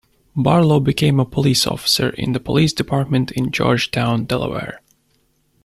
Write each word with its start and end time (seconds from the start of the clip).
Barlow 0.35 0.79
became 0.79 1.19
a 1.19 1.25
police 1.27 1.67
officer 1.67 2.09
in 2.09 2.31
the 2.31 2.39
police 2.39 2.73
department 2.73 3.29
in 3.33 3.51
Georgetown, 3.51 4.25
Delaware. 4.25 4.81